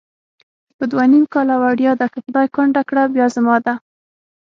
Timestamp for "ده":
1.99-2.07, 3.65-3.73